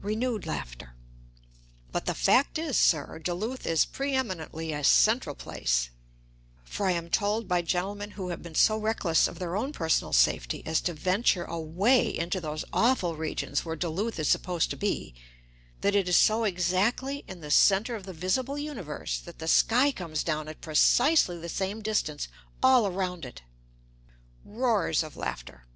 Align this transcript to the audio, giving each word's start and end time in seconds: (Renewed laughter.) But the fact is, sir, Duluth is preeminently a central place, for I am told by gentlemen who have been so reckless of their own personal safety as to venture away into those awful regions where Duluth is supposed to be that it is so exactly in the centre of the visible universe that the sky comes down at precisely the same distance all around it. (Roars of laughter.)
(Renewed 0.00 0.46
laughter.) 0.46 0.94
But 1.92 2.06
the 2.06 2.14
fact 2.14 2.58
is, 2.58 2.78
sir, 2.78 3.18
Duluth 3.22 3.66
is 3.66 3.84
preeminently 3.84 4.72
a 4.72 4.82
central 4.82 5.34
place, 5.34 5.90
for 6.64 6.86
I 6.86 6.92
am 6.92 7.10
told 7.10 7.46
by 7.46 7.60
gentlemen 7.60 8.12
who 8.12 8.30
have 8.30 8.42
been 8.42 8.54
so 8.54 8.78
reckless 8.78 9.28
of 9.28 9.38
their 9.38 9.56
own 9.56 9.72
personal 9.74 10.14
safety 10.14 10.62
as 10.64 10.80
to 10.80 10.94
venture 10.94 11.44
away 11.44 12.08
into 12.16 12.40
those 12.40 12.64
awful 12.72 13.14
regions 13.14 13.66
where 13.66 13.76
Duluth 13.76 14.18
is 14.18 14.26
supposed 14.28 14.70
to 14.70 14.76
be 14.78 15.14
that 15.82 15.94
it 15.94 16.08
is 16.08 16.16
so 16.16 16.44
exactly 16.44 17.22
in 17.28 17.42
the 17.42 17.50
centre 17.50 17.94
of 17.94 18.04
the 18.06 18.14
visible 18.14 18.56
universe 18.56 19.18
that 19.20 19.38
the 19.38 19.46
sky 19.46 19.92
comes 19.92 20.24
down 20.24 20.48
at 20.48 20.62
precisely 20.62 21.36
the 21.38 21.50
same 21.50 21.82
distance 21.82 22.28
all 22.62 22.86
around 22.86 23.26
it. 23.26 23.42
(Roars 24.46 25.02
of 25.02 25.14
laughter.) 25.14 25.66